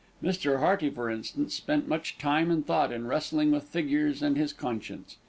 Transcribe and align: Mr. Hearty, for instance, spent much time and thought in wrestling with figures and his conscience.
Mr. 0.23 0.57
Hearty, 0.61 0.89
for 0.89 1.11
instance, 1.11 1.53
spent 1.53 1.87
much 1.87 2.17
time 2.17 2.49
and 2.49 2.65
thought 2.65 2.91
in 2.91 3.05
wrestling 3.05 3.51
with 3.51 3.65
figures 3.65 4.23
and 4.23 4.35
his 4.35 4.51
conscience. 4.51 5.17